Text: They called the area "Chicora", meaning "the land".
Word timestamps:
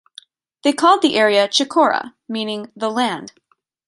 They 0.63 0.73
called 0.73 1.03
the 1.03 1.13
area 1.15 1.47
"Chicora", 1.47 2.15
meaning 2.27 2.71
"the 2.75 2.89
land". 2.89 3.33